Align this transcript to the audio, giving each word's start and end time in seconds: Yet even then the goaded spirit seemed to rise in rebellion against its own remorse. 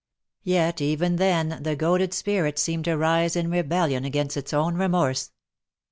Yet 0.41 0.81
even 0.81 1.17
then 1.17 1.59
the 1.61 1.75
goaded 1.75 2.11
spirit 2.15 2.57
seemed 2.57 2.85
to 2.85 2.97
rise 2.97 3.35
in 3.35 3.51
rebellion 3.51 4.03
against 4.03 4.35
its 4.35 4.51
own 4.51 4.73
remorse. 4.73 5.29